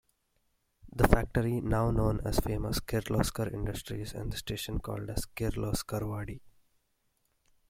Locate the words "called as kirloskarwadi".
4.79-6.39